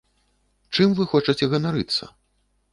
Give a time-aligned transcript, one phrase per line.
[0.77, 2.13] Чым вы хочаце ганарыцца?